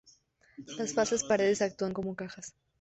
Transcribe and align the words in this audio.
Las 0.79 0.93
falsas 0.95 1.23
paredes 1.23 1.61
actúan 1.61 1.93
como 1.93 2.15
cajas. 2.15 2.55